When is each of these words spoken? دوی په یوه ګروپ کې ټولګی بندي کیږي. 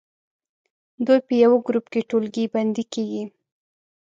دوی 1.05 1.19
په 1.27 1.33
یوه 1.43 1.57
ګروپ 1.67 1.85
کې 1.91 2.01
ټولګی 2.09 2.45
بندي 2.53 2.83
کیږي. 2.93 3.23